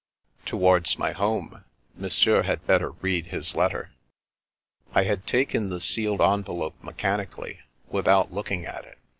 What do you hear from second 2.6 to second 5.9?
better read his letter." I had taken the